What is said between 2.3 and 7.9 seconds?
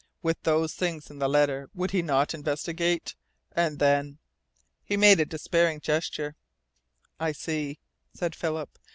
investigate? And then" He made a despairing gesture. "I see,"